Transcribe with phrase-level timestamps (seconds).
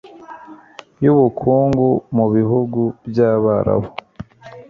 [1.03, 3.89] y ubukungu mu bihugu by abarabu